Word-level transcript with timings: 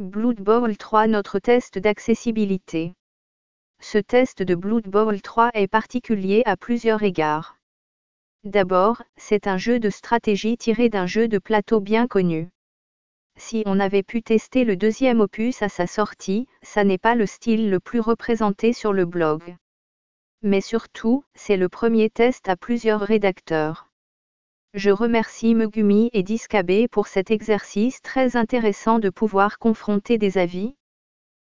Blood 0.00 0.40
Bowl 0.40 0.78
3 0.78 1.08
Notre 1.08 1.38
test 1.38 1.78
d'accessibilité. 1.78 2.94
Ce 3.82 3.98
test 3.98 4.42
de 4.42 4.54
Blood 4.54 4.88
Bowl 4.88 5.20
3 5.20 5.50
est 5.52 5.68
particulier 5.68 6.42
à 6.46 6.56
plusieurs 6.56 7.02
égards. 7.02 7.58
D'abord, 8.42 9.02
c'est 9.18 9.46
un 9.46 9.58
jeu 9.58 9.78
de 9.78 9.90
stratégie 9.90 10.56
tiré 10.56 10.88
d'un 10.88 11.04
jeu 11.04 11.28
de 11.28 11.36
plateau 11.36 11.80
bien 11.80 12.06
connu. 12.06 12.48
Si 13.36 13.62
on 13.66 13.78
avait 13.78 14.02
pu 14.02 14.22
tester 14.22 14.64
le 14.64 14.74
deuxième 14.74 15.20
opus 15.20 15.60
à 15.60 15.68
sa 15.68 15.86
sortie, 15.86 16.48
ça 16.62 16.82
n'est 16.82 16.96
pas 16.96 17.14
le 17.14 17.26
style 17.26 17.68
le 17.68 17.78
plus 17.78 18.00
représenté 18.00 18.72
sur 18.72 18.94
le 18.94 19.04
blog. 19.04 19.54
Mais 20.40 20.62
surtout, 20.62 21.24
c'est 21.34 21.58
le 21.58 21.68
premier 21.68 22.08
test 22.08 22.48
à 22.48 22.56
plusieurs 22.56 23.02
rédacteurs. 23.02 23.89
Je 24.74 24.90
remercie 24.90 25.56
Megumi 25.56 26.10
et 26.12 26.22
Discabé 26.22 26.86
pour 26.86 27.08
cet 27.08 27.32
exercice 27.32 28.00
très 28.02 28.36
intéressant 28.36 29.00
de 29.00 29.10
pouvoir 29.10 29.58
confronter 29.58 30.16
des 30.16 30.38
avis. 30.38 30.76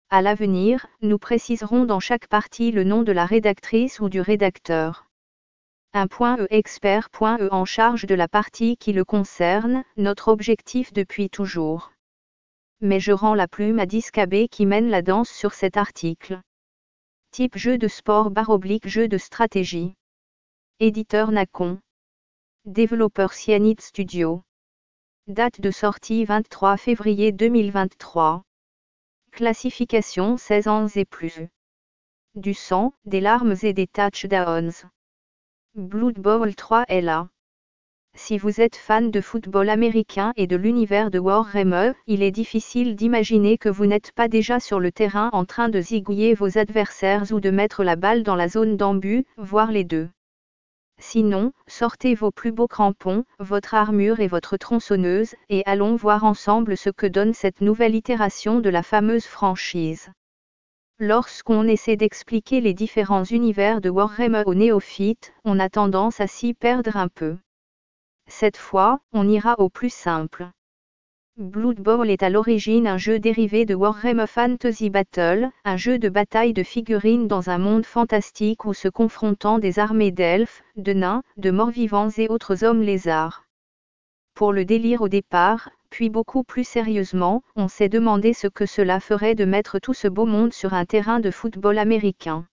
À 0.10 0.22
l'avenir, 0.22 0.86
nous 1.02 1.18
préciserons 1.18 1.84
dans 1.84 2.00
chaque 2.00 2.28
partie 2.28 2.72
le 2.72 2.86
nom 2.86 3.04
de 3.04 3.12
la 3.12 3.26
rédactrice 3.26 4.00
ou 4.00 4.08
du 4.08 4.22
rédacteur. 4.22 5.06
Un 5.92 6.08
point 6.08 6.38
E 6.38 6.48
expert 6.50 7.10
point 7.10 7.38
E 7.40 7.50
en 7.52 7.66
charge 7.66 8.06
de 8.06 8.16
la 8.16 8.30
partie 8.30 8.78
qui 8.78 8.94
le 8.94 9.04
concerne, 9.04 9.84
notre 9.98 10.30
objectif 10.30 10.94
depuis 10.94 11.30
toujours. 11.30 11.92
Mais 12.80 13.02
je 13.02 13.12
rends 13.12 13.36
la 13.36 13.50
plume 13.50 13.80
à 13.80 13.86
Discabé 13.86 14.48
qui 14.48 14.66
mène 14.66 14.90
la 14.90 15.02
danse 15.02 15.30
sur 15.30 15.52
cet 15.54 15.76
article. 15.76 16.40
Type 17.32 17.58
jeu 17.58 17.78
de 17.78 17.90
sport 17.90 18.32
barre 18.32 18.50
oblique 18.50 18.88
jeu 18.88 19.10
de 19.10 19.18
stratégie. 19.18 19.94
Éditeur 20.80 21.32
Nacon. 21.32 21.80
Développeur 22.66 23.32
Cyanide 23.32 23.80
Studio. 23.80 24.44
Date 25.28 25.62
de 25.62 25.72
sortie 25.72 26.26
23 26.26 26.76
février 26.76 27.32
2023. 27.32 28.44
Classification 29.32 30.36
16 30.36 30.68
ans 30.68 30.88
et 30.88 31.06
plus. 31.06 31.48
Du 32.36 32.54
sang, 32.54 32.94
des 33.06 33.22
larmes 33.22 33.56
et 33.64 33.72
des 33.72 33.88
touchdowns. 33.88 34.74
Blood 35.74 36.20
Bowl 36.20 36.54
3 36.54 36.84
est 36.90 37.00
là. 37.00 37.30
Si 38.14 38.38
vous 38.38 38.60
êtes 38.60 38.76
fan 38.76 39.10
de 39.10 39.22
football 39.22 39.70
américain 39.70 40.34
et 40.36 40.46
de 40.46 40.58
l'univers 40.58 41.12
de 41.12 41.20
Warhammer, 41.20 41.94
il 42.08 42.22
est 42.22 42.32
difficile 42.32 42.98
d'imaginer 42.98 43.58
que 43.58 43.70
vous 43.70 43.86
n'êtes 43.86 44.12
pas 44.12 44.28
déjà 44.28 44.60
sur 44.60 44.82
le 44.82 44.92
terrain 44.92 45.30
en 45.32 45.46
train 45.46 45.70
de 45.70 45.80
zigouiller 45.80 46.34
vos 46.34 46.58
adversaires 46.58 47.32
ou 47.32 47.40
de 47.40 47.52
mettre 47.52 47.86
la 47.86 47.96
balle 47.96 48.24
dans 48.24 48.36
la 48.36 48.50
zone 48.50 48.76
d'embut, 48.76 49.26
voire 49.38 49.72
les 49.72 49.86
deux. 49.86 50.10
Sinon, 51.02 51.54
sortez 51.66 52.14
vos 52.14 52.30
plus 52.30 52.52
beaux 52.52 52.68
crampons, 52.68 53.24
votre 53.40 53.74
armure 53.74 54.20
et 54.20 54.28
votre 54.28 54.58
tronçonneuse, 54.58 55.34
et 55.48 55.64
allons 55.66 55.96
voir 55.96 56.26
ensemble 56.26 56.76
ce 56.76 56.90
que 56.90 57.08
donne 57.08 57.34
cette 57.34 57.62
nouvelle 57.62 57.96
itération 57.96 58.60
de 58.60 58.70
la 58.70 58.84
fameuse 58.84 59.26
franchise. 59.26 60.12
Lorsqu'on 61.00 61.66
essaie 61.70 61.96
d'expliquer 61.96 62.60
les 62.60 62.74
différents 62.74 63.24
univers 63.24 63.80
de 63.80 63.90
Warhammer 63.90 64.44
aux 64.46 64.54
néophytes, 64.54 65.34
on 65.46 65.58
a 65.58 65.70
tendance 65.70 66.20
à 66.20 66.28
s'y 66.28 66.54
perdre 66.54 66.98
un 66.98 67.08
peu. 67.08 67.38
Cette 68.28 68.58
fois, 68.58 69.00
on 69.14 69.28
ira 69.28 69.56
au 69.60 69.70
plus 69.70 69.94
simple. 69.94 70.50
Blood 71.40 71.80
Bowl 71.80 72.10
est 72.10 72.22
à 72.22 72.30
l'origine 72.30 72.86
un 72.86 72.98
jeu 72.98 73.18
dérivé 73.18 73.64
de 73.64 73.74
Warhammer 73.74 74.28
Fantasy 74.28 74.90
Battle, 74.90 75.50
un 75.64 75.78
jeu 75.78 75.98
de 75.98 76.10
bataille 76.10 76.52
de 76.52 76.64
figurines 76.64 77.30
dans 77.30 77.50
un 77.50 77.58
monde 77.58 77.86
fantastique 77.86 78.66
où 78.66 78.74
se 78.74 78.90
confrontant 78.90 79.58
des 79.58 79.80
armées 79.80 80.12
d'elfes, 80.12 80.62
de 80.76 80.92
nains, 80.92 81.24
de 81.38 81.50
morts-vivants 81.50 82.10
et 82.18 82.28
autres 82.28 82.66
hommes 82.66 82.82
lézards. 82.82 83.46
Pour 84.34 84.52
le 84.52 84.66
délire 84.66 85.02
au 85.02 85.08
départ, 85.08 85.70
puis 85.90 86.10
beaucoup 86.10 86.44
plus 86.44 86.68
sérieusement, 86.68 87.42
on 87.56 87.70
s'est 87.70 87.88
demandé 87.88 88.34
ce 88.34 88.48
que 88.48 88.66
cela 88.66 89.00
ferait 89.00 89.36
de 89.36 89.46
mettre 89.46 89.80
tout 89.80 89.94
ce 89.94 90.10
beau 90.10 90.26
monde 90.26 90.52
sur 90.52 90.74
un 90.74 90.84
terrain 90.84 91.22
de 91.22 91.32
football 91.32 91.78
américain. 91.78 92.48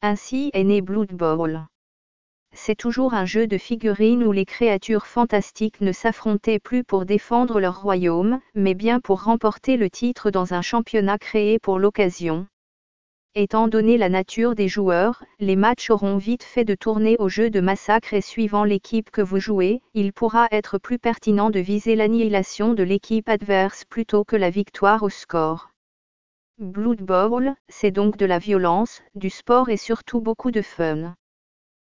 Ainsi 0.00 0.48
est 0.54 0.64
né 0.64 0.80
Blood 0.80 1.12
Bowl 1.12 1.66
c'est 2.60 2.74
toujours 2.74 3.14
un 3.14 3.24
jeu 3.24 3.46
de 3.46 3.56
figurines 3.56 4.24
où 4.24 4.32
les 4.32 4.44
créatures 4.44 5.06
fantastiques 5.06 5.80
ne 5.80 5.92
s'affrontaient 5.92 6.58
plus 6.58 6.82
pour 6.82 7.06
défendre 7.06 7.60
leur 7.60 7.80
royaume, 7.80 8.40
mais 8.54 8.74
bien 8.74 8.98
pour 8.98 9.22
remporter 9.22 9.76
le 9.76 9.88
titre 9.88 10.30
dans 10.32 10.54
un 10.54 10.60
championnat 10.60 11.18
créé 11.18 11.60
pour 11.60 11.78
l'occasion. 11.78 12.46
Étant 13.36 13.68
donné 13.68 13.96
la 13.96 14.08
nature 14.08 14.56
des 14.56 14.66
joueurs, 14.66 15.22
les 15.38 15.54
matchs 15.54 15.88
auront 15.90 16.16
vite 16.16 16.42
fait 16.42 16.64
de 16.64 16.74
tourner 16.74 17.16
au 17.20 17.28
jeu 17.28 17.48
de 17.48 17.60
massacre 17.60 18.12
et 18.12 18.20
suivant 18.20 18.64
l'équipe 18.64 19.10
que 19.10 19.22
vous 19.22 19.38
jouez, 19.38 19.80
il 19.94 20.12
pourra 20.12 20.48
être 20.50 20.78
plus 20.78 20.98
pertinent 20.98 21.50
de 21.50 21.60
viser 21.60 21.94
l'annihilation 21.94 22.74
de 22.74 22.82
l'équipe 22.82 23.28
adverse 23.28 23.84
plutôt 23.84 24.24
que 24.24 24.36
la 24.36 24.50
victoire 24.50 25.04
au 25.04 25.10
score. 25.10 25.70
Blood 26.58 27.02
Bowl, 27.02 27.54
c'est 27.68 27.92
donc 27.92 28.16
de 28.16 28.26
la 28.26 28.40
violence, 28.40 29.00
du 29.14 29.30
sport 29.30 29.68
et 29.68 29.76
surtout 29.76 30.20
beaucoup 30.20 30.50
de 30.50 30.62
fun. 30.62 31.14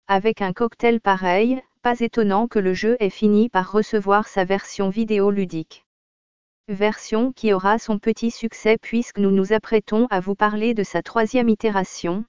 Avec 0.07 0.43
un 0.43 0.53
cocktail 0.53 1.01
pareil, 1.01 1.63
pas 1.81 1.99
étonnant 1.99 2.47
que 2.47 2.59
le 2.59 2.75
jeu 2.75 2.95
ait 2.99 3.09
fini 3.09 3.49
par 3.49 3.71
recevoir 3.71 4.27
sa 4.27 4.45
version 4.45 4.89
vidéo 4.89 5.31
ludique. 5.31 5.83
Version 6.67 7.31
qui 7.31 7.53
aura 7.53 7.79
son 7.79 7.97
petit 7.97 8.29
succès 8.29 8.77
puisque 8.79 9.17
nous 9.17 9.31
nous 9.31 9.51
apprêtons 9.51 10.05
à 10.11 10.19
vous 10.19 10.35
parler 10.35 10.75
de 10.75 10.83
sa 10.83 11.01
troisième 11.01 11.49
itération. 11.49 12.23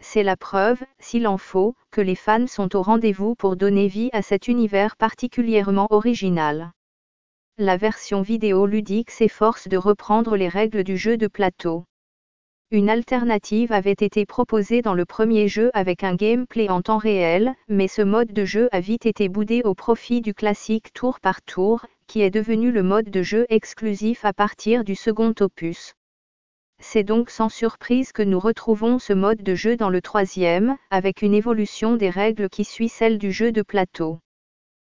C'est 0.00 0.22
la 0.22 0.36
preuve, 0.36 0.82
s'il 0.98 1.26
en 1.26 1.38
faut, 1.38 1.74
que 1.90 2.02
les 2.02 2.14
fans 2.14 2.46
sont 2.46 2.76
au 2.76 2.82
rendez-vous 2.82 3.36
pour 3.36 3.56
donner 3.56 3.88
vie 3.88 4.10
à 4.12 4.20
cet 4.20 4.46
univers 4.46 4.96
particulièrement 4.96 5.86
original. 5.88 6.72
La 7.56 7.78
version 7.78 8.20
vidéo 8.20 8.66
ludique 8.66 9.10
s'efforce 9.10 9.66
de 9.66 9.78
reprendre 9.78 10.36
les 10.36 10.48
règles 10.48 10.84
du 10.84 10.98
jeu 10.98 11.16
de 11.16 11.26
plateau. 11.26 11.86
Une 12.74 12.88
alternative 12.88 13.70
avait 13.70 13.92
été 13.92 14.24
proposée 14.24 14.80
dans 14.80 14.94
le 14.94 15.04
premier 15.04 15.46
jeu 15.46 15.70
avec 15.74 16.02
un 16.04 16.14
gameplay 16.14 16.70
en 16.70 16.80
temps 16.80 16.96
réel, 16.96 17.52
mais 17.68 17.86
ce 17.86 18.00
mode 18.00 18.32
de 18.32 18.46
jeu 18.46 18.70
a 18.72 18.80
vite 18.80 19.04
été 19.04 19.28
boudé 19.28 19.60
au 19.62 19.74
profit 19.74 20.22
du 20.22 20.32
classique 20.32 20.90
tour 20.94 21.20
par 21.20 21.42
tour, 21.42 21.84
qui 22.06 22.22
est 22.22 22.30
devenu 22.30 22.72
le 22.72 22.82
mode 22.82 23.10
de 23.10 23.22
jeu 23.22 23.44
exclusif 23.50 24.24
à 24.24 24.32
partir 24.32 24.84
du 24.84 24.94
second 24.94 25.34
opus. 25.40 25.92
C'est 26.78 27.04
donc 27.04 27.28
sans 27.28 27.50
surprise 27.50 28.10
que 28.10 28.22
nous 28.22 28.40
retrouvons 28.40 28.98
ce 28.98 29.12
mode 29.12 29.42
de 29.42 29.54
jeu 29.54 29.76
dans 29.76 29.90
le 29.90 30.00
troisième, 30.00 30.78
avec 30.88 31.20
une 31.20 31.34
évolution 31.34 31.96
des 31.96 32.08
règles 32.08 32.48
qui 32.48 32.64
suit 32.64 32.88
celle 32.88 33.18
du 33.18 33.32
jeu 33.32 33.52
de 33.52 33.60
plateau. 33.60 34.18